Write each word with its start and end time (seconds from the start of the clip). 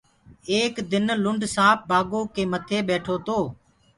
ايڪ 0.51 0.75
دن 0.91 1.07
لُنڊ 1.23 1.41
سآنپ 1.55 1.79
بآگو 1.89 2.21
ڪي 2.35 2.43
متي 2.51 2.77
ٻيٺو 2.87 3.15
تو۔ 3.25 3.39